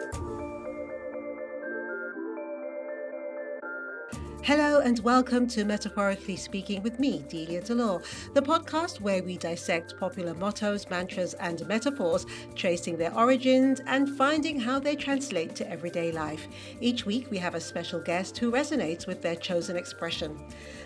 [0.00, 0.43] thank you
[4.44, 8.02] Hello and welcome to Metaphorically Speaking with me, Delia Delore,
[8.34, 14.60] the podcast where we dissect popular mottos, mantras, and metaphors, tracing their origins and finding
[14.60, 16.46] how they translate to everyday life.
[16.82, 20.38] Each week we have a special guest who resonates with their chosen expression.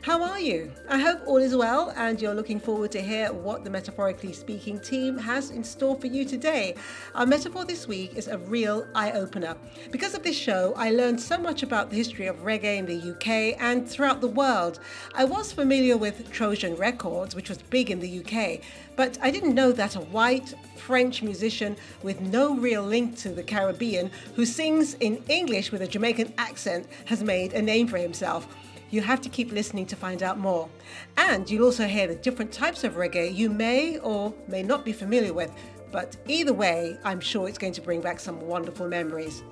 [0.03, 0.71] How are you?
[0.89, 4.79] I hope all is well and you're looking forward to hear what the Metaphorically Speaking
[4.79, 6.77] team has in store for you today.
[7.17, 9.57] Our metaphor this week is a real eye opener.
[9.91, 13.11] Because of this show, I learned so much about the history of reggae in the
[13.11, 14.81] UK and throughout the world.
[15.15, 18.61] I was familiar with Trojan Records, which was big in the UK,
[18.97, 23.43] but I didn't know that a white French musician with no real link to the
[23.43, 28.49] Caribbean who sings in English with a Jamaican accent has made a name for himself.
[28.91, 30.69] You have to keep listening to find out more.
[31.17, 34.93] And you'll also hear the different types of reggae you may or may not be
[34.93, 35.53] familiar with.
[35.91, 39.43] But either way, I'm sure it's going to bring back some wonderful memories.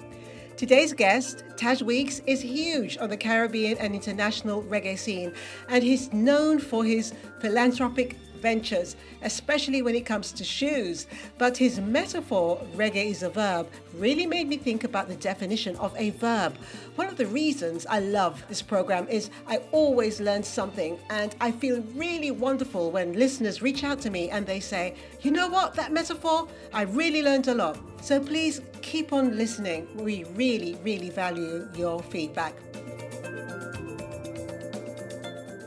[0.57, 5.35] Today's guest, Taj Weekes, is huge on the Caribbean and international reggae scene,
[5.69, 11.07] and he's known for his philanthropic ventures, especially when it comes to shoes.
[11.39, 15.95] But his metaphor, reggae is a verb, really made me think about the definition of
[15.97, 16.57] a verb.
[16.97, 21.51] One of the reasons I love this program is I always learn something, and I
[21.53, 25.75] feel really wonderful when listeners reach out to me and they say, you know what,
[25.75, 27.79] that metaphor, I really learned a lot.
[28.03, 29.89] So please keep on listening.
[29.97, 32.55] We really, really value your feedback.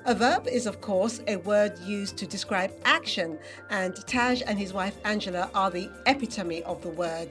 [0.10, 3.38] A verb is, of course, a word used to describe action,
[3.70, 7.28] and Taj and his wife Angela are the epitome of the word.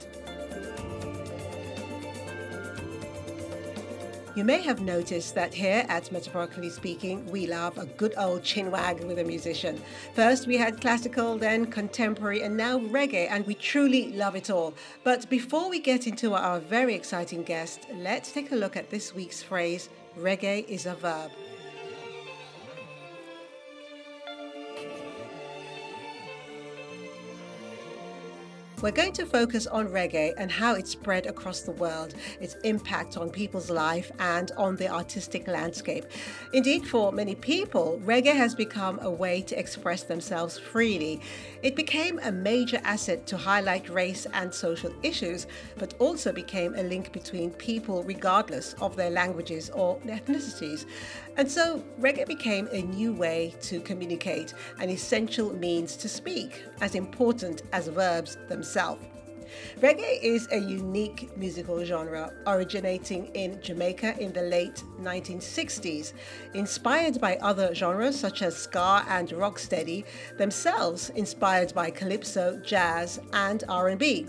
[4.33, 9.05] You may have noticed that here at Metaphorically Speaking, we love a good old chinwag
[9.05, 9.81] with a musician.
[10.15, 14.73] First, we had classical, then contemporary, and now reggae, and we truly love it all.
[15.03, 19.13] But before we get into our very exciting guest, let's take a look at this
[19.13, 21.29] week's phrase reggae is a verb.
[28.81, 33.17] We're going to focus on reggae and how it spread across the world, its impact
[33.17, 36.05] on people's life and on the artistic landscape.
[36.53, 41.19] Indeed, for many people, reggae has become a way to express themselves freely.
[41.61, 45.45] It became a major asset to highlight race and social issues,
[45.77, 50.85] but also became a link between people regardless of their languages or ethnicities.
[51.39, 56.95] And so, reggae became a new way to communicate, an essential means to speak, as
[56.95, 59.05] important as verbs themselves.
[59.79, 66.11] Reggae is a unique musical genre originating in Jamaica in the late 1960s,
[66.55, 70.03] inspired by other genres such as ska and rocksteady,
[70.37, 74.27] themselves inspired by calypso, jazz, and R&B.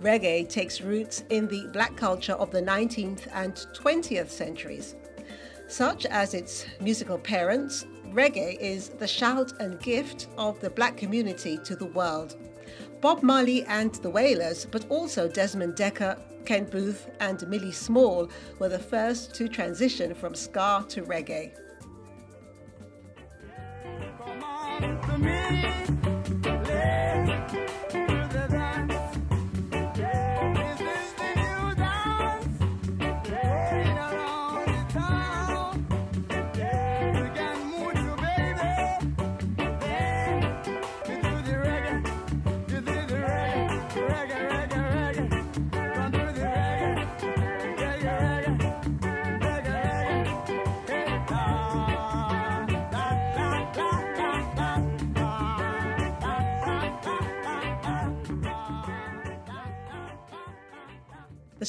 [0.00, 4.96] Reggae takes roots in the black culture of the 19th and 20th centuries.
[5.72, 11.56] Such as its musical parents, reggae is the shout and gift of the black community
[11.64, 12.36] to the world.
[13.00, 18.28] Bob Marley and the Wailers, but also Desmond Dekker, Ken Boothe, and Millie Small
[18.58, 21.52] were the first to transition from ska to reggae.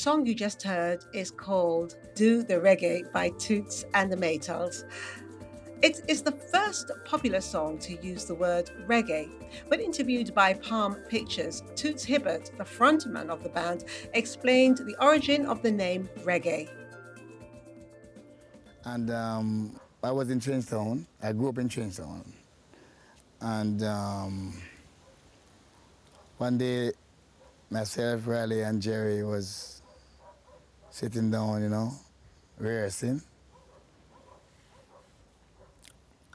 [0.04, 4.84] Song you just heard is called Do the Reggae by Toots and the Maytals.
[5.82, 9.30] It is the first popular song to use the word reggae.
[9.68, 15.46] When interviewed by Palm Pictures, Toots Hibbert, the frontman of the band, explained the origin
[15.46, 16.68] of the name reggae.
[18.84, 21.06] And um, I was in Trenchtown.
[21.22, 22.26] I grew up in Trenchtown.
[23.40, 24.62] And um,
[26.40, 26.92] one day,
[27.70, 29.80] myself, Raleigh, and Jerry was
[30.94, 31.92] sitting down, you know,
[32.60, 33.20] rehearsing.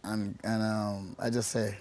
[0.02, 1.78] And, and um, I just say,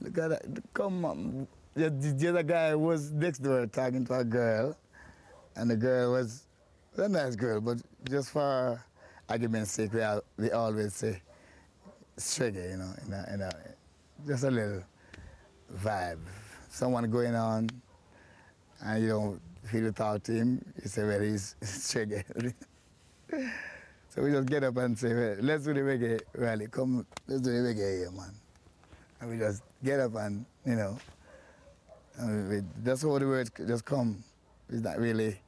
[0.00, 0.42] look at that,
[0.72, 1.46] come on.
[1.74, 4.74] The, the other guy was next door talking to a girl,
[5.54, 6.44] and the girl was
[6.96, 7.76] a nice girl, but
[8.08, 8.82] just for
[9.28, 11.20] argument's sake, we, all, we always say
[12.34, 13.50] trigger, you know, in a, in a,
[14.26, 14.82] just a little
[15.74, 16.20] vibe.
[16.70, 17.68] Someone going on,
[18.82, 19.40] and you don't
[19.70, 22.54] to him, say, well, he's, he's reggae.
[24.08, 26.66] so we just get up and say, well, let's do the reggae rally.
[26.68, 28.34] Come, let's do the reggae here, man.
[29.20, 30.98] And we just get up and, you know,
[32.18, 34.22] and we, that's how the words just come.
[34.68, 35.40] It's not really,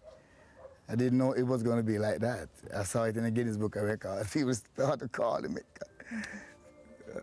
[0.89, 2.49] I didn't know it was going to be like that.
[2.77, 4.31] I saw it in the Guinness Book of Records.
[4.33, 5.61] People started calling me,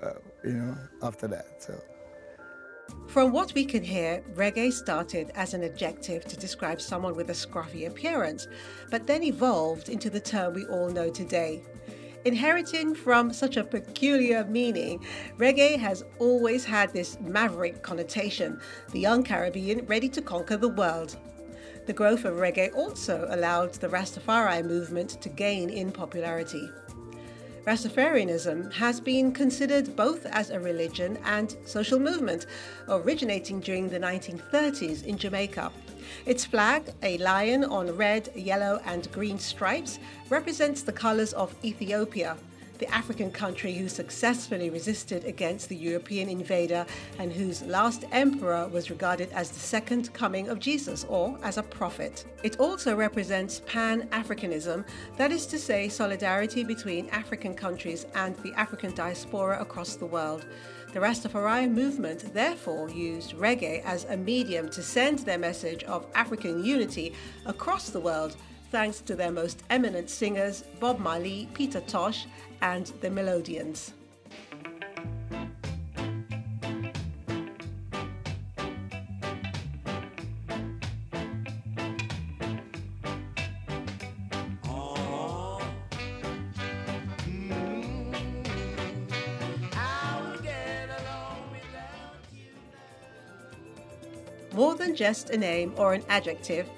[0.02, 0.14] uh,
[0.44, 1.64] you know, after that.
[1.64, 1.82] So.
[3.08, 7.34] From what we can hear, reggae started as an adjective to describe someone with a
[7.34, 8.48] scruffy appearance,
[8.92, 11.64] but then evolved into the term we all know today.
[12.26, 15.04] Inheriting from such a peculiar meaning,
[15.38, 18.60] reggae has always had this maverick connotation,
[18.92, 21.18] the young Caribbean ready to conquer the world.
[21.88, 26.70] The growth of reggae also allowed the Rastafari movement to gain in popularity.
[27.70, 32.48] Rastafarianism has been considered both as a religion and social movement,
[32.88, 35.72] originating during the 1930s in Jamaica.
[36.26, 40.00] Its flag, a lion on red, yellow, and green stripes,
[40.30, 42.38] represents the colours of Ethiopia,
[42.80, 46.86] the African country who successfully resisted against the European invader
[47.20, 51.64] and whose last emperor was regarded as the second coming of Jesus or as a
[51.64, 52.26] prophet.
[52.42, 54.86] It also represents Pan Africanism,
[55.18, 60.46] that is to say, solidarity between African countries and the African diaspora across the world.
[60.94, 66.64] The Rastafari movement therefore used reggae as a medium to send their message of African
[66.64, 67.14] unity
[67.46, 68.38] across the world
[68.72, 72.28] thanks to their most eminent singers Bob Marley, Peter Tosh,
[72.62, 73.94] and the Melodians.
[94.52, 96.70] More than just a name or an adjective,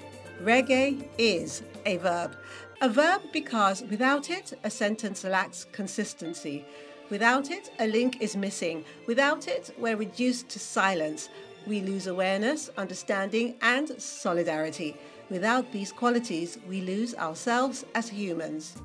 [0.42, 2.36] reggae is a verb.
[2.80, 6.64] A verb because without it, a sentence lacks consistency.
[7.10, 8.84] Without it, a link is missing.
[9.06, 11.28] Without it, we're reduced to silence.
[11.66, 14.96] We lose awareness, understanding, and solidarity.
[15.30, 18.76] Without these qualities, we lose ourselves as humans.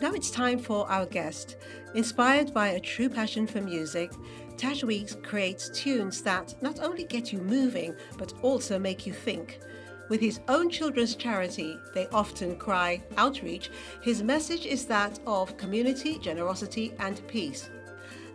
[0.00, 1.56] Now it's time for our guest.
[1.94, 4.12] Inspired by a true passion for music,
[4.58, 9.60] Taj Weekes creates tunes that not only get you moving, but also make you think.
[10.08, 13.70] With his own children's charity, They Often Cry Outreach,
[14.02, 17.70] his message is that of community, generosity, and peace.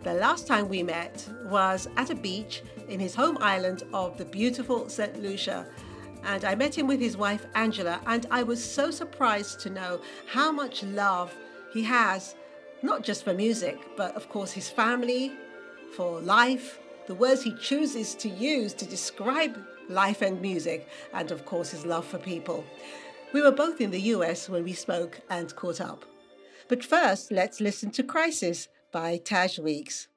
[0.02, 4.24] The last time we met was at a beach in his home island of the
[4.24, 5.22] beautiful St.
[5.22, 5.66] Lucia.
[6.24, 10.00] And I met him with his wife Angela, and I was so surprised to know
[10.26, 11.34] how much love
[11.70, 12.34] he has,
[12.82, 15.32] not just for music, but of course his family,
[15.92, 19.58] for life, the words he chooses to use to describe
[19.88, 22.64] life and music, and of course his love for people.
[23.32, 26.04] We were both in the US when we spoke and caught up.
[26.68, 30.08] But first, let's listen to Crisis by Taj Weekes.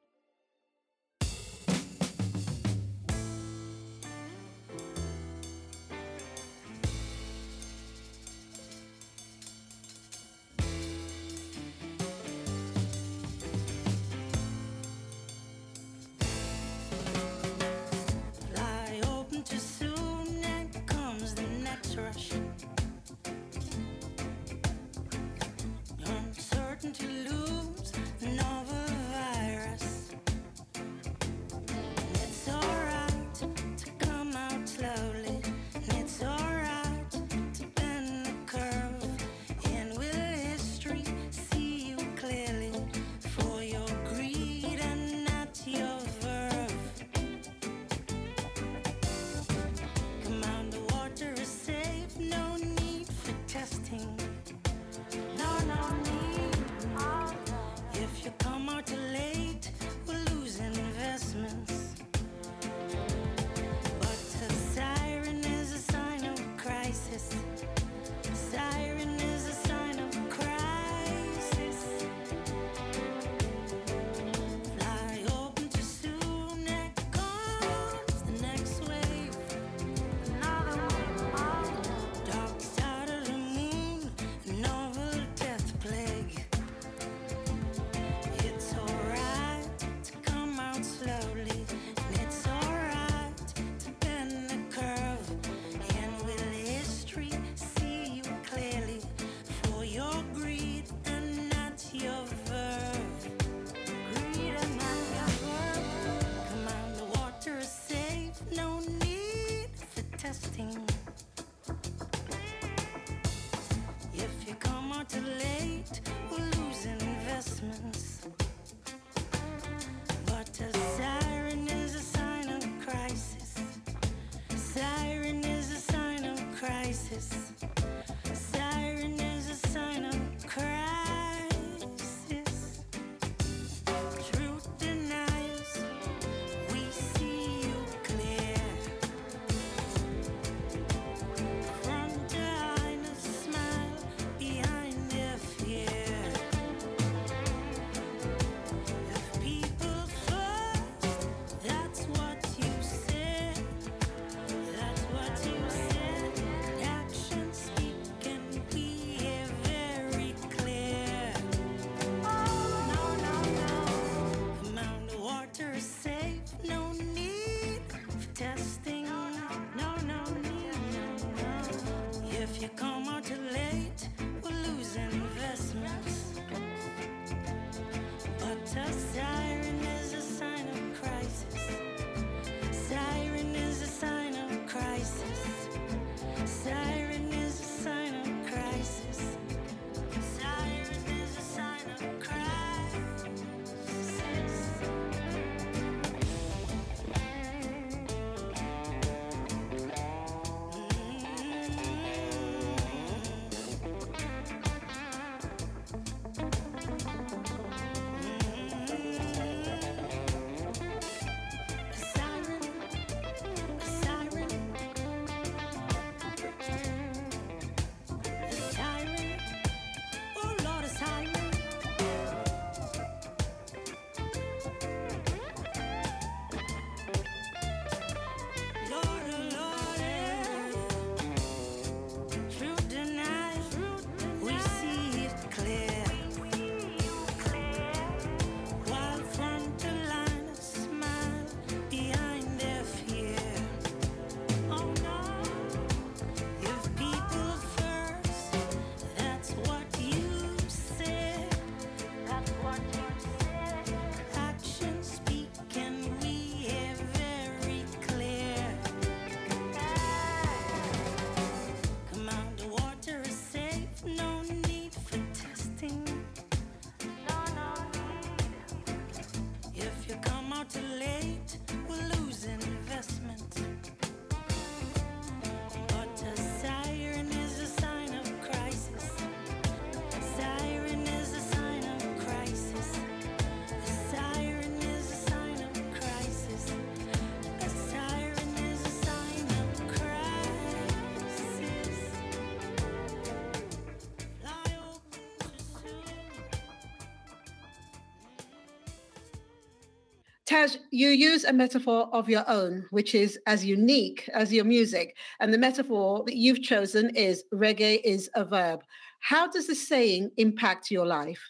[300.47, 305.17] Taj, you use a metaphor of your own, which is as unique as your music.
[305.41, 308.81] And the metaphor that you've chosen is reggae is a verb.
[309.19, 311.41] How does this saying impact your life?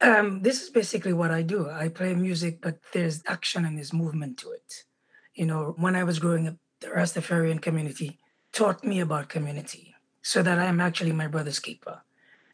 [0.00, 1.70] Um, this is basically what I do.
[1.70, 4.84] I play music, but there's action and there's movement to it.
[5.34, 8.18] You know, when I was growing up, the Rastafarian community
[8.52, 12.00] taught me about community so that I'm actually my brother's keeper.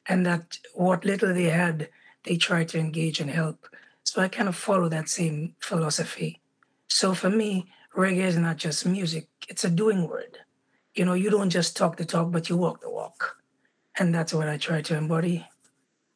[0.06, 1.88] And that what little they had,
[2.24, 3.66] they tried to engage and help
[4.06, 6.40] so I kind of follow that same philosophy.
[6.88, 10.38] So for me, reggae is not just music, it's a doing word.
[10.94, 13.36] You know, you don't just talk the talk, but you walk the walk.
[13.98, 15.44] And that's what I try to embody.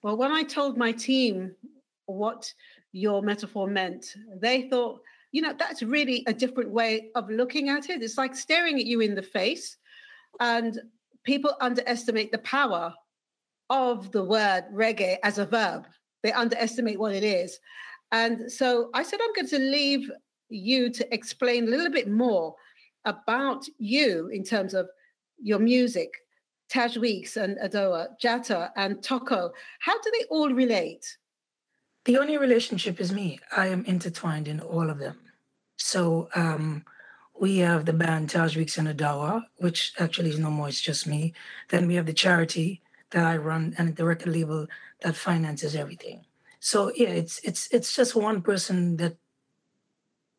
[0.03, 1.53] Well, when I told my team
[2.07, 2.55] what
[2.93, 5.01] your metaphor meant, they thought,
[5.33, 8.03] you know, that's really a different way of looking at it.
[8.03, 9.77] It's like staring at you in the face.
[10.39, 10.81] And
[11.25, 12.95] people underestimate the power
[13.69, 15.87] of the word reggae as a verb.
[16.23, 17.59] They underestimate what it is.
[18.13, 20.11] And so I said, I'm going to leave
[20.49, 22.55] you to explain a little bit more
[23.05, 24.89] about you in terms of
[25.43, 26.11] your music,
[26.69, 29.51] Taj Weekes and Adowa, Jatta and TOCO.
[29.81, 31.17] How do they all relate?
[32.05, 33.39] The only relationship is me.
[33.57, 35.19] I am intertwined in all of them.
[35.77, 36.85] So um,
[37.39, 41.07] we have the band Taj Weekes and Adowa, which actually is no more, it's just
[41.07, 41.33] me.
[41.69, 44.67] Then we have the charity that I run and the record label
[45.03, 46.25] that finances everything.
[46.61, 49.17] So yeah, it's it's it's just one person that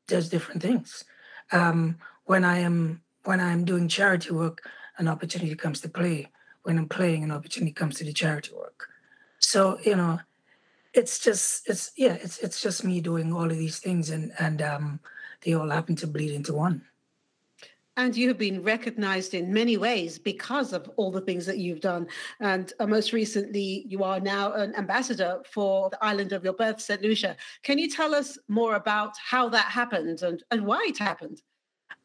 [0.07, 1.03] does different things.
[1.51, 6.29] Um, when I am when I am doing charity work, an opportunity comes to play.
[6.63, 8.89] When I'm playing, an opportunity comes to the charity work.
[9.39, 10.19] So you know,
[10.93, 14.61] it's just it's yeah, it's it's just me doing all of these things, and and
[14.61, 14.99] um,
[15.43, 16.83] they all happen to bleed into one.
[17.97, 21.81] And you have been recognized in many ways because of all the things that you've
[21.81, 22.07] done.
[22.39, 26.79] And uh, most recently, you are now an ambassador for the island of your birth,
[26.79, 27.01] St.
[27.01, 27.35] Lucia.
[27.63, 31.41] Can you tell us more about how that happened and, and why it happened?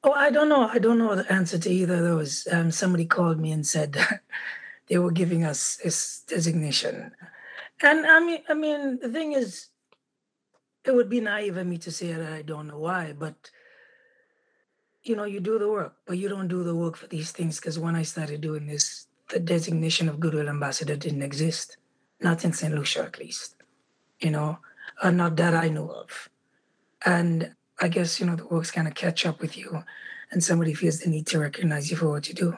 [0.02, 0.68] Oh, I don't know.
[0.68, 2.48] I don't know the answer to either of those.
[2.50, 3.96] Um, somebody called me and said
[4.88, 7.12] they were giving us this designation.
[7.82, 9.68] And I mean, I mean, the thing is,
[10.84, 13.50] it would be naive of me to say that I don't know why, but
[15.06, 17.60] you know, you do the work, but you don't do the work for these things.
[17.60, 21.76] Because when I started doing this, the designation of Goodwill Ambassador didn't exist,
[22.20, 22.74] not in St.
[22.74, 23.54] Lucia at least,
[24.20, 24.58] you know,
[25.02, 26.28] or not that I know of.
[27.04, 29.84] And I guess, you know, the works kind of catch up with you
[30.30, 32.56] and somebody feels the need to recognize you for what you do.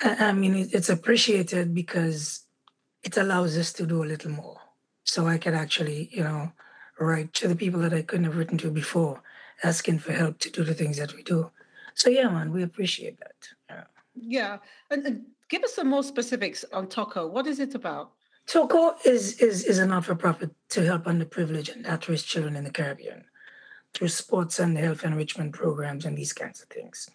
[0.00, 2.44] I mean, it's appreciated because
[3.02, 4.60] it allows us to do a little more.
[5.04, 6.52] So I could actually, you know,
[7.00, 9.22] write to the people that I couldn't have written to before,
[9.64, 11.50] asking for help to do the things that we do.
[11.98, 13.34] So yeah, man, we appreciate that.
[13.68, 13.84] Yeah.
[14.20, 14.58] Yeah,
[14.90, 17.26] and, and give us some more specifics on TOCO.
[17.26, 18.12] What is it about?
[18.46, 23.24] TOCO is is is a not-for-profit to help underprivileged and at-risk children in the Caribbean
[23.94, 27.10] through sports and health enrichment programs and these kinds of things.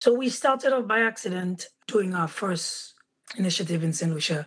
[0.00, 2.94] So we started off by accident doing our first
[3.36, 4.12] initiative in St.
[4.12, 4.46] Lucia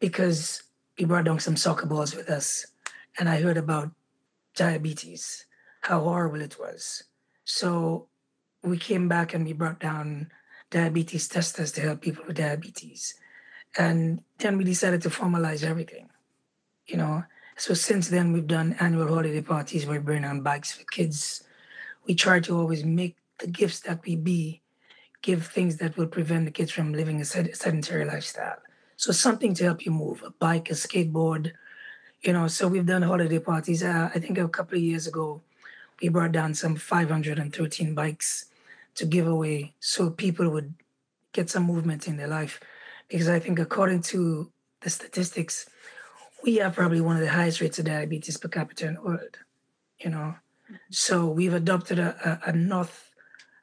[0.00, 0.62] because
[0.98, 2.66] we brought down some soccer balls with us,
[3.18, 3.90] and I heard about
[4.56, 5.44] diabetes,
[5.82, 7.04] how horrible it was.
[7.44, 8.08] So
[8.62, 10.30] we came back and we brought down
[10.70, 13.14] diabetes testers to help people with diabetes.
[13.76, 16.08] And then we decided to formalize everything,
[16.86, 17.24] you know.
[17.56, 21.42] So since then, we've done annual holiday parties where we bring on bikes for kids.
[22.06, 24.62] We try to always make the gifts that we be
[25.22, 28.58] give things that will prevent the kids from living a sedentary lifestyle.
[28.96, 31.52] So something to help you move, a bike, a skateboard,
[32.22, 32.48] you know.
[32.48, 33.82] So we've done holiday parties.
[33.82, 35.42] Uh, I think a couple of years ago,
[36.00, 38.46] we brought down some 513 bikes
[38.94, 40.74] to give away so people would
[41.32, 42.60] get some movement in their life.
[43.08, 45.68] Because I think, according to the statistics,
[46.42, 49.38] we have probably one of the highest rates of diabetes per capita in the world,
[49.98, 50.36] you know.
[50.90, 53.12] So we've adopted a, a, a North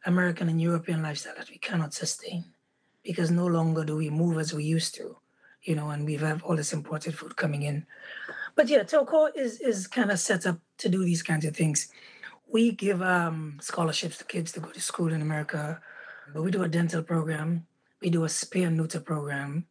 [0.06, 2.46] American and European lifestyle that we cannot sustain
[3.04, 5.18] because no longer do we move as we used to,
[5.64, 7.86] you know, and we have all this imported food coming in.
[8.56, 11.90] But yeah, TOCO is is kind of set up to do these kinds of things.
[12.48, 15.82] We give um, scholarships to kids to go to school in America,
[16.34, 17.66] but we do a dental program.
[18.02, 19.66] We do a spay and neuter program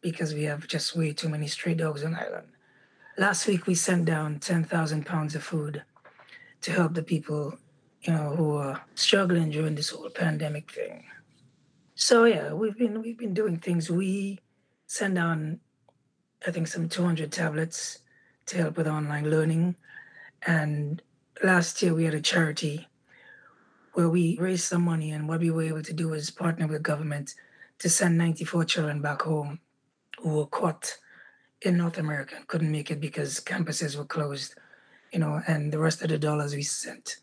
[0.00, 2.48] because we have just way too many stray dogs on island.
[3.18, 5.82] Last week, we sent down 10,000 pounds of food
[6.62, 7.58] to help the people,
[8.02, 11.04] you know, who are struggling during this whole pandemic thing.
[11.94, 13.90] So yeah, we've been we've been doing things.
[13.90, 14.40] We
[14.86, 15.60] send down,
[16.46, 17.98] I think, some 200 tablets
[18.46, 19.76] to help with online learning,
[20.46, 21.02] and
[21.42, 22.88] last year we had a charity
[23.94, 26.82] where we raised some money, and what we were able to do was partner with
[26.82, 27.34] government
[27.78, 29.60] to send 94 children back home
[30.20, 30.96] who were caught
[31.60, 34.54] in North America and couldn't make it because campuses were closed,
[35.12, 37.16] you know, and the rest of the dollars we sent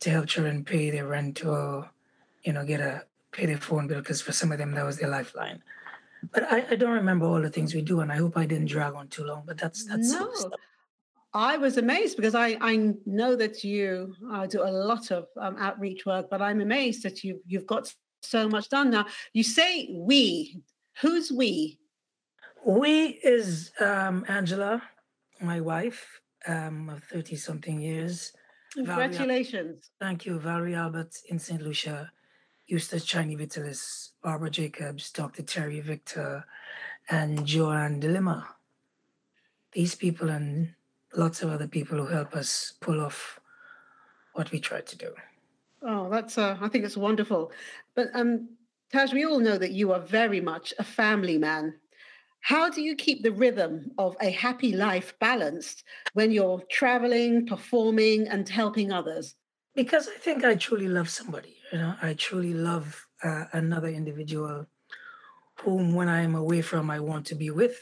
[0.00, 1.90] to help children pay their rent or,
[2.42, 4.98] you know, get a pay their phone bill because for some of them that was
[4.98, 5.62] their lifeline.
[6.32, 8.68] But I, I don't remember all the things we do, and I hope I didn't
[8.68, 9.42] drag on too long.
[9.46, 10.32] But that's that's no.
[11.36, 15.54] I was amazed because I, I know that you uh, do a lot of um,
[15.58, 19.04] outreach work, but I'm amazed that you you've got so much done now.
[19.34, 20.62] You say we.
[21.02, 21.78] Who's we?
[22.64, 24.82] We is um, Angela,
[25.38, 28.32] my wife um, of 30 something years.
[28.72, 29.90] Congratulations.
[30.00, 30.38] Valerie, thank you.
[30.38, 31.60] Valerie Albert in St.
[31.60, 32.10] Lucia,
[32.66, 35.42] Eustace Chiney Vitalis, Barbara Jacobs, Dr.
[35.42, 36.46] Terry Victor,
[37.10, 38.42] and Joanne DeLima.
[39.72, 40.75] These people and
[41.16, 43.40] lots of other people who help us pull off
[44.34, 45.10] what we try to do.
[45.82, 47.52] Oh, that's uh, I think it's wonderful.
[47.94, 48.48] But um,
[48.92, 51.74] Taj, we all know that you are very much a family man.
[52.40, 58.28] How do you keep the rhythm of a happy life balanced when you're traveling, performing,
[58.28, 59.34] and helping others?
[59.74, 61.56] Because I think I truly love somebody.
[61.72, 64.66] You know, I truly love uh, another individual
[65.60, 67.80] whom, when I am away from, I want to be with,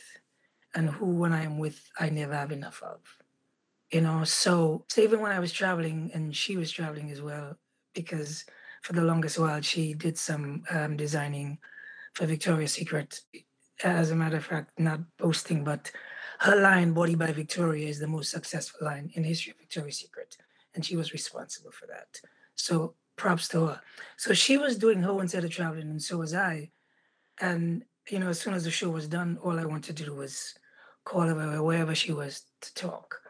[0.74, 3.00] and who, when I am with, I never have enough of.
[3.94, 7.56] You know, so, so even when I was traveling, and she was traveling as well,
[7.94, 8.44] because
[8.82, 11.58] for the longest while she did some um, designing
[12.12, 13.20] for Victoria's Secret.
[13.84, 15.92] As a matter of fact, not boasting, but
[16.40, 20.38] her line "Body by Victoria" is the most successful line in history of Victoria's Secret,
[20.74, 22.20] and she was responsible for that.
[22.56, 23.80] So props to her.
[24.16, 26.72] So she was doing her instead of traveling, and so was I.
[27.40, 30.14] And you know, as soon as the show was done, all I wanted to do
[30.14, 30.54] was
[31.04, 33.20] call her wherever she was to talk.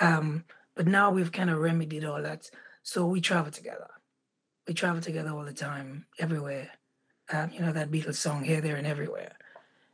[0.00, 2.50] Um, but now we've kind of remedied all that,
[2.82, 3.88] so we travel together
[4.66, 6.70] we travel together all the time, everywhere.
[7.32, 9.32] Um, you know, that Beatles song, Here, There, and Everywhere.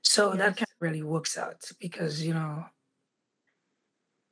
[0.03, 0.39] So yes.
[0.39, 2.65] that kind of really works out because, you know,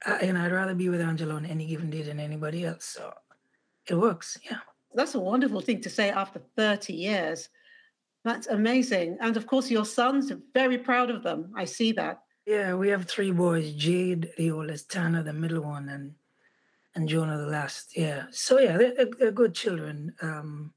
[0.05, 2.85] I, and I'd rather be with Angela on any given day than anybody else.
[2.85, 3.13] So
[3.89, 4.39] it works.
[4.49, 4.59] Yeah.
[4.95, 7.49] That's a wonderful thing to say after 30 years.
[8.25, 9.19] That's amazing.
[9.21, 11.53] And of course, your sons are very proud of them.
[11.57, 12.21] I see that.
[12.47, 16.15] Yeah, we have three boys Jade, the oldest, Tanner, the middle one, and
[16.95, 17.97] and Jonah the last.
[17.97, 18.27] Yeah.
[18.31, 20.15] So yeah, they're, they're good children.
[20.23, 20.73] Um,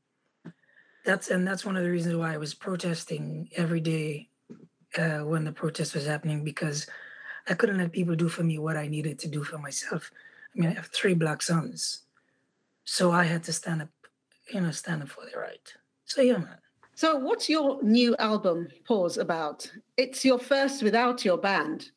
[1.05, 4.29] that's and that's one of the reasons why I was protesting every day
[4.97, 6.87] uh, when the protest was happening because
[7.47, 10.11] I couldn't let people do for me what I needed to do for myself.
[10.55, 12.01] I mean, I have three black sons,
[12.83, 13.89] so I had to stand up,
[14.51, 15.73] you know, stand up for their right.
[16.05, 16.57] So yeah, man.
[16.99, 19.71] So what's your new album, Pause, about?
[19.95, 21.91] It's your first without your band.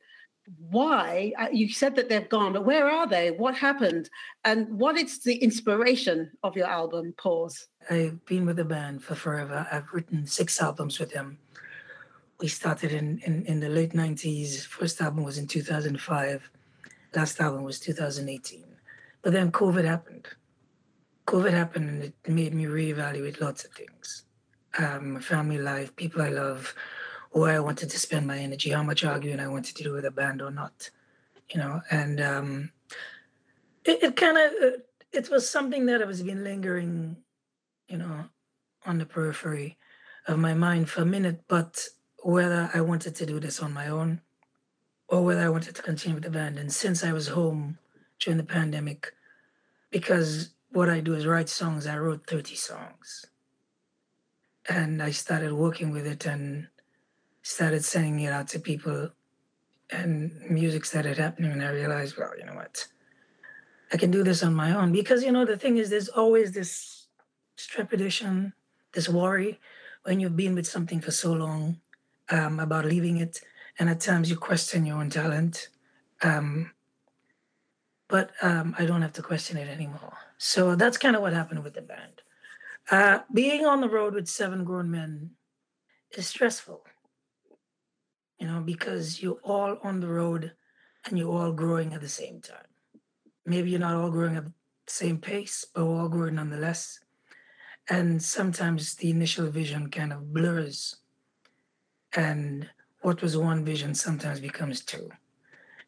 [0.70, 1.32] Why?
[1.36, 3.32] Uh, you said that they've gone but where are they?
[3.32, 4.08] What happened?
[4.44, 7.66] And what is the inspiration of your album pause?
[7.90, 9.66] I've been with the band for forever.
[9.72, 11.36] I've written six albums with them.
[12.38, 16.48] We started in, in, in the late 90s first album was in 2005
[17.16, 18.64] last album was 2018
[19.22, 20.28] but then covid happened.
[21.26, 24.26] Covid happened and it made me reevaluate lots of things
[24.78, 26.74] um, family life people i love
[27.32, 30.04] where I wanted to spend my energy, how much arguing I wanted to do with
[30.04, 30.90] a band or not,
[31.50, 31.80] you know.
[31.90, 32.72] And um,
[33.85, 37.16] it, it kind of it, it was something that has been lingering,
[37.88, 38.26] you know,
[38.85, 39.78] on the periphery
[40.26, 41.42] of my mind for a minute.
[41.48, 41.88] But
[42.22, 44.20] whether I wanted to do this on my own
[45.08, 47.78] or whether I wanted to continue with the band, and since I was home
[48.20, 49.12] during the pandemic,
[49.90, 53.26] because what I do is write songs, I wrote 30 songs.
[54.68, 56.68] And I started working with it and
[57.42, 59.11] started sending it out to people
[59.90, 62.87] and music started happening and I realized, well, you know what?
[63.92, 64.92] I can do this on my own.
[64.92, 67.07] Because you know, the thing is there's always this
[67.57, 68.55] trepidation,
[68.92, 69.61] this worry
[70.05, 71.81] when you've been with something for so long
[72.31, 73.40] um, about leaving it.
[73.79, 75.68] And at times you question your own talent.
[76.22, 76.72] Um,
[78.09, 80.18] but um, I don't have to question it anymore.
[80.38, 82.22] So that's kind of what happened with the band.
[82.92, 85.31] Uh, being on the road with seven grown men
[86.16, 86.85] is stressful
[88.42, 90.50] you know, because you're all on the road
[91.07, 92.66] and you're all growing at the same time.
[93.46, 94.52] Maybe you're not all growing at the
[94.88, 96.98] same pace, but we're all growing nonetheless.
[97.88, 100.96] And sometimes the initial vision kind of blurs.
[102.16, 102.68] And
[103.02, 105.09] what was one vision sometimes becomes two.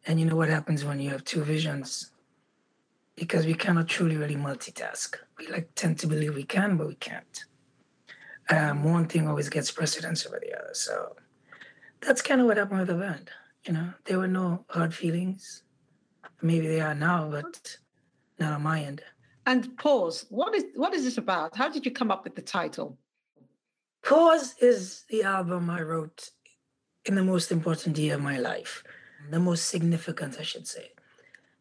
[0.06, 2.12] And you know what happens when you have two visions?
[3.16, 5.16] Because we cannot truly really multitask.
[5.38, 7.44] We like tend to believe we can, but we can't.
[8.50, 10.74] Um, one thing always gets precedence over the other.
[10.74, 11.16] So
[12.00, 13.30] that's kind of what happened with the band.
[13.66, 15.62] You know, there were no hard feelings.
[16.42, 17.78] Maybe they are now, but
[18.38, 19.02] not on my end.
[19.46, 20.26] And pause.
[20.28, 21.56] What is what is this about?
[21.56, 22.98] How did you come up with the title?
[24.04, 26.30] Pause is the album I wrote
[27.06, 28.84] in the most important year of my life,
[29.30, 30.90] the most significant, I should say,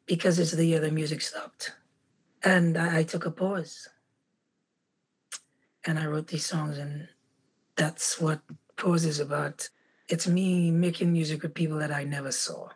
[0.05, 1.73] because it's the year the music stopped.
[2.43, 3.87] And I, I took a pause.
[5.85, 7.09] And I wrote these songs, and
[7.75, 8.41] that's what
[8.77, 9.69] Pause is about.
[10.07, 12.69] It's me making music with people that I never saw.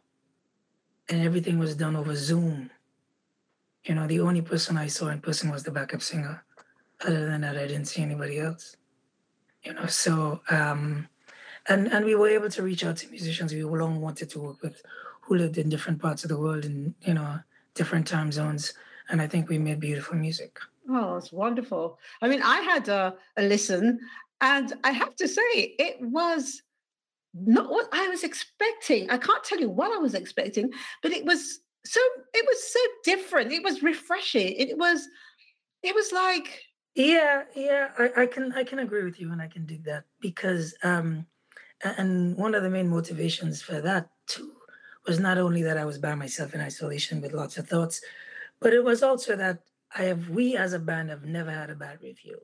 [1.09, 2.69] And everything was done over Zoom.
[3.85, 6.43] You know, the only person I saw in person was the backup singer.
[7.01, 8.75] Other than that, I didn't see anybody else
[9.67, 11.07] you know so um
[11.69, 14.61] and and we were able to reach out to musicians we long wanted to work
[14.61, 14.81] with
[15.21, 17.39] who lived in different parts of the world in you know
[17.75, 18.73] different time zones.
[19.09, 20.59] And i think we made beautiful music.
[20.89, 21.99] Oh it's wonderful.
[22.21, 23.99] I mean i had a, a listen
[24.41, 26.61] and i have to say it was
[27.33, 29.09] not what i was expecting.
[29.09, 32.01] I can't tell you what i was expecting but it was so
[32.33, 33.51] it was so different.
[33.51, 34.53] It was refreshing.
[34.53, 35.07] It was
[35.83, 36.63] it was like
[36.95, 40.05] yeah, yeah, I, I can I can agree with you and I can do that
[40.19, 41.25] because um
[41.83, 44.53] and one of the main motivations for that too
[45.05, 48.01] was not only that I was by myself in isolation with lots of thoughts,
[48.59, 49.59] but it was also that
[49.95, 52.39] I have we as a band have never had a bad review.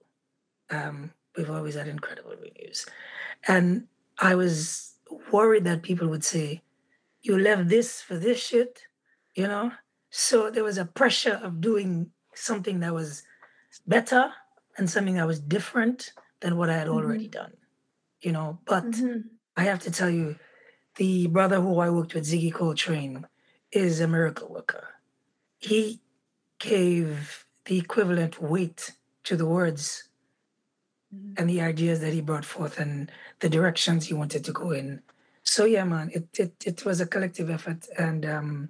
[0.70, 2.86] Um, we've always had incredible reviews.
[3.48, 3.88] And
[4.20, 4.94] I was
[5.32, 6.62] worried that people would say,
[7.22, 8.84] You left this for this shit,
[9.36, 9.72] you know?
[10.10, 13.24] So there was a pressure of doing something that was
[13.86, 14.32] better
[14.78, 17.40] and something that was different than what I had already mm-hmm.
[17.42, 17.54] done.
[18.24, 19.28] You know, but mm-hmm.
[19.58, 20.38] I have to tell you,
[20.96, 23.28] the brother who I worked with, Ziggy Coltrane,
[23.72, 24.88] is a miracle worker.
[25.60, 26.00] He
[26.60, 28.92] gave the equivalent weight
[29.26, 30.08] to the words
[31.14, 31.34] mm-hmm.
[31.38, 35.02] and the ideas that he brought forth and the directions he wanted to go in.
[35.44, 38.70] So yeah, man, it it, it was a collective effort, and um,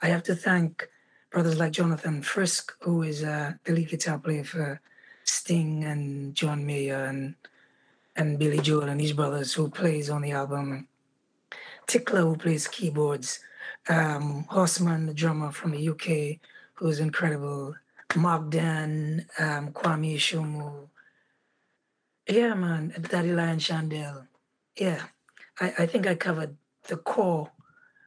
[0.00, 0.88] I have to thank
[1.30, 4.80] brothers like Jonathan Frisk, who is uh, the lead guitar player for
[5.24, 7.34] Sting and John Mayer and
[8.16, 10.88] and Billy Joel and his brothers who plays on the album.
[11.86, 13.40] Tickler who plays keyboards.
[13.88, 16.38] Um, Horseman, the drummer from the UK,
[16.74, 17.74] who's incredible.
[18.10, 20.88] Mogdan, um, Kwame Shumu.
[22.28, 24.26] Yeah, man, Daddy Lion Shandell.
[24.76, 25.02] Yeah,
[25.60, 26.56] I, I think I covered
[26.88, 27.50] the core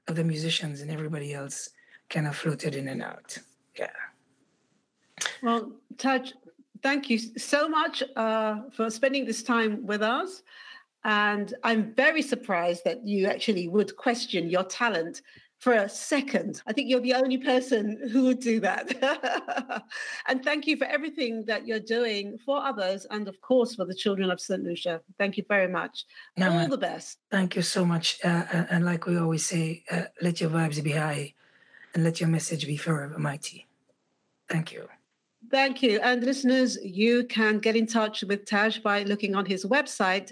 [0.08, 1.70] of the musicians and everybody else
[2.10, 3.38] kind of floated in and out.
[3.78, 3.92] Yeah.
[5.44, 6.32] Well, Taj,
[6.82, 10.44] thank you so much uh, for spending this time with us.
[11.04, 15.22] And I'm very surprised that you actually would question your talent
[15.60, 16.62] for a second.
[16.68, 19.84] I think you're the only person who would do that.
[20.28, 23.96] and thank you for everything that you're doing for others and, of course, for the
[23.96, 24.64] children of St.
[24.64, 25.02] Lucia.
[25.18, 26.06] Thank you very much.
[26.36, 27.20] No, All the best.
[27.32, 28.20] Thank you so much.
[28.24, 31.34] Uh, uh, and like we always say, uh, let your vibes be high
[31.94, 33.66] and let your message be forever mighty.
[34.48, 34.88] Thank you.
[35.50, 36.00] Thank you.
[36.02, 40.32] And listeners, you can get in touch with Taj by looking on his website,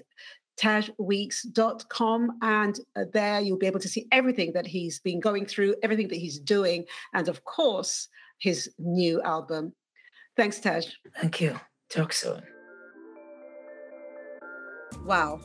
[0.59, 2.37] tajweekes.com.
[2.41, 6.09] And uh, there you'll be able to see everything that he's been going through, everything
[6.09, 8.07] that he's doing, and of course,
[8.39, 9.73] his new album.
[10.35, 10.87] Thanks, Taj.
[11.21, 11.59] Thank you.
[11.89, 12.41] Talk soon.
[15.05, 15.39] Wow.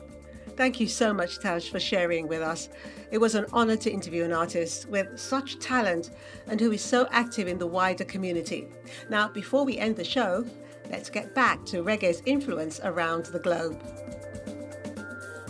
[0.57, 2.69] Thank you so much, Taj, for sharing with us.
[3.09, 6.11] It was an honor to interview an artist with such talent
[6.47, 8.67] and who is so active in the wider community.
[9.09, 10.45] Now, before we end the show,
[10.89, 13.81] let's get back to reggae's influence around the globe.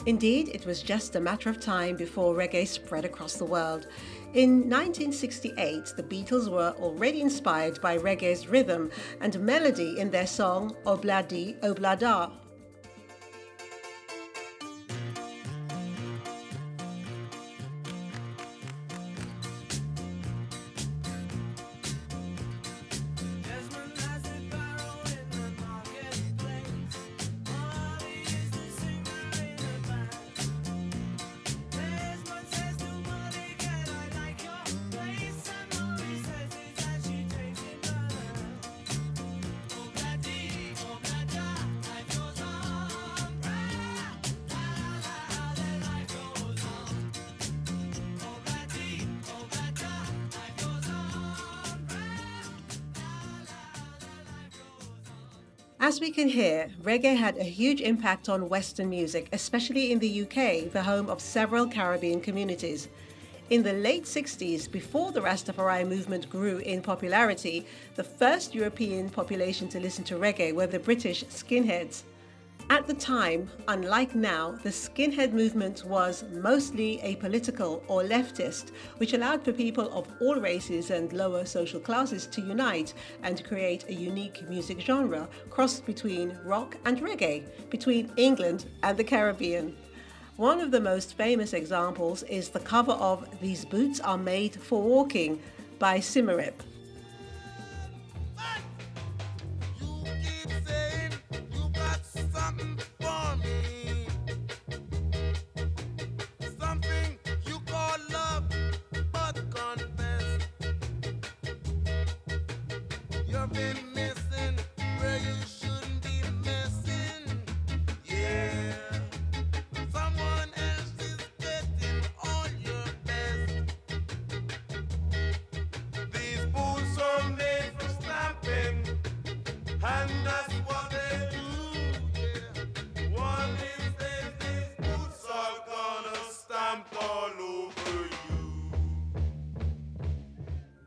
[0.05, 3.87] Indeed, it was just a matter of time before reggae spread across the world.
[4.33, 10.75] In 1968, the Beatles were already inspired by reggae's rhythm and melody in their song
[10.85, 12.31] Obladi Oblada,
[56.21, 60.84] can hear, reggae had a huge impact on Western music, especially in the UK, the
[60.84, 62.89] home of several Caribbean communities.
[63.49, 69.67] In the late 60s, before the Rastafari movement grew in popularity, the first European population
[69.69, 72.03] to listen to reggae were the British skinheads.
[72.71, 79.43] At the time, unlike now, the skinhead movement was mostly apolitical or leftist, which allowed
[79.43, 84.47] for people of all races and lower social classes to unite and create a unique
[84.47, 89.75] music genre crossed between rock and reggae, between England and the Caribbean.
[90.38, 94.81] One of the most famous examples is the cover of These Boots Are Made for
[94.81, 95.41] Walking
[95.77, 96.53] by Symarip.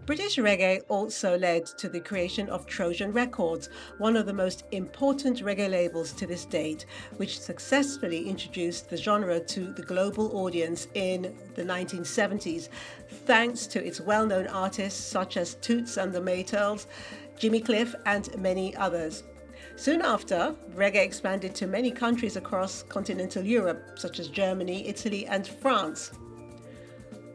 [0.06, 5.42] British reggae also led to the creation of Trojan Records, one of the most important
[5.42, 6.84] reggae labels to this date,
[7.16, 12.68] which successfully introduced the genre to the global audience in the 1970s,
[13.24, 16.84] thanks to its well known artists such as Toots and the Maytals,
[17.38, 19.22] Jimmy Cliff, and many others.
[19.76, 25.46] Soon after, reggae expanded to many countries across continental Europe, such as Germany, Italy, and
[25.48, 26.10] France.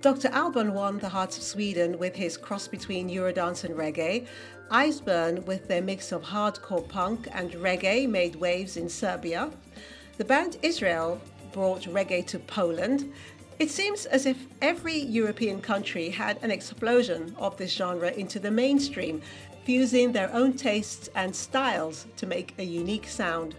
[0.01, 0.29] Dr.
[0.29, 4.27] Alban won the hearts of Sweden with his cross between Eurodance and reggae.
[4.71, 9.51] Iceburn, with their mix of hardcore punk and reggae, made waves in Serbia.
[10.17, 11.19] The band Izrael
[11.51, 13.11] brought reggae to Poland.
[13.59, 18.51] It seems as if every European country had an explosion of this genre into the
[18.51, 19.21] mainstream,
[19.65, 23.55] fusing their own tastes and styles to make a unique sound.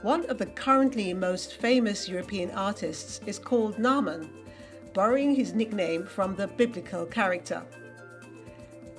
[0.00, 4.30] One of the currently most famous European artists is called Naaman
[4.94, 7.62] borrowing his nickname from the biblical character.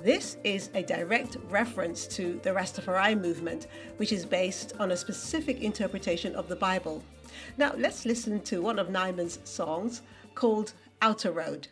[0.02, 5.62] This is a direct reference to the Rastafari movement, which is based on a specific
[5.62, 7.02] interpretation of the Bible.
[7.56, 10.02] Now, let's listen to one of Naaman's songs
[10.34, 11.68] called Outer Road.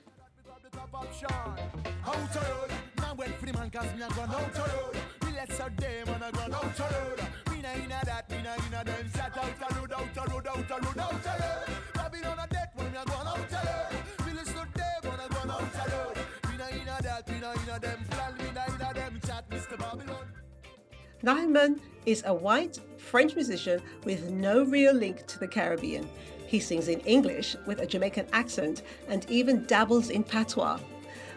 [21.25, 26.07] Naaman is a white French musician with no real link to the Caribbean.
[26.47, 30.79] He sings in English with a Jamaican accent and even dabbles in patois.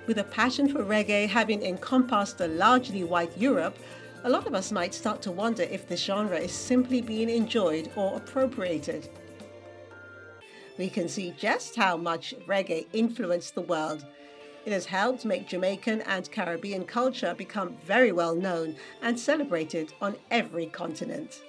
[0.06, 3.78] With a passion for reggae having encompassed a largely white Europe,
[4.26, 7.89] a lot of us might start to wonder if this genre is simply being enjoyed
[7.95, 9.10] or appropriated
[10.78, 14.06] we can see just how much reggae influenced the world.
[14.67, 20.17] It has helped make Jamaican and Caribbean culture become very well known and celebrated on
[20.30, 21.41] every continent.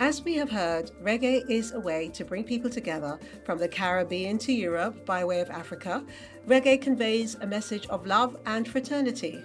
[0.00, 4.38] As we have heard, reggae is a way to bring people together from the Caribbean
[4.38, 6.02] to Europe by way of Africa.
[6.48, 9.40] Reggae conveys a message of love and fraternity,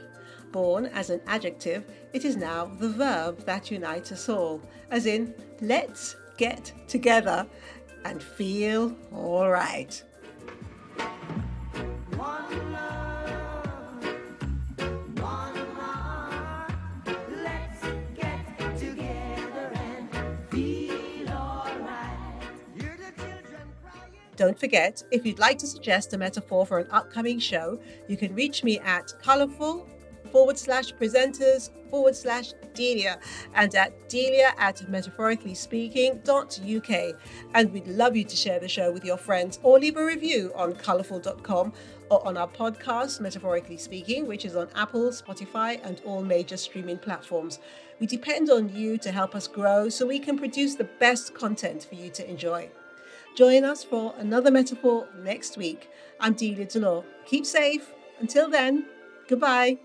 [0.51, 5.35] born as an adjective, it is now the verb that unites us all, as in,
[5.61, 7.45] let's get together
[8.05, 10.01] and feel all right.
[24.37, 28.35] Don't forget, if you'd like to suggest a metaphor for an upcoming show, you can
[28.35, 29.87] reach me at colourful
[30.35, 33.19] forward slash presenters forward slash Delia
[33.53, 37.13] and at Delia at metaphorically speaking dot UK.
[37.53, 40.51] And we'd love you to share the show with your friends or leave a review
[40.53, 41.71] on colourful.com
[42.09, 46.97] or on our podcast, Metaphorically Speaking, which is on Apple, Spotify, and all major streaming
[46.97, 47.59] platforms.
[48.01, 51.85] We depend on you to help us grow so we can produce the best content
[51.85, 52.67] for you to enjoy.
[53.37, 55.89] Join us for another metaphor next week.
[56.19, 57.05] I'm Delia Delore.
[57.25, 57.93] Keep safe.
[58.19, 58.85] Until then,
[59.29, 59.77] goodbye.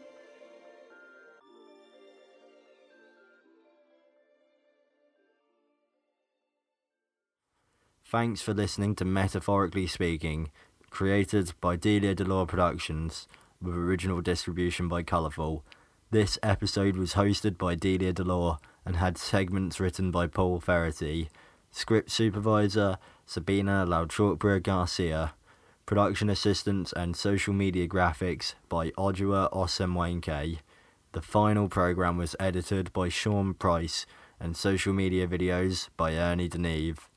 [8.11, 10.51] Thanks for listening to Metaphorically Speaking,
[10.91, 13.29] created by Delia Delore Productions,
[13.63, 15.65] with original distribution by Colourful.
[16.11, 21.31] This episode was hosted by Delia Delore and had segments written by Paul Ferrety,
[21.71, 25.35] script supervisor Sabina Lautrupa Garcia,
[25.87, 30.59] production assistants and social media graphics by Odua Osemwenke.
[31.13, 34.05] The final program was edited by Sean Price
[34.41, 37.10] and social media videos by Ernie Deneve.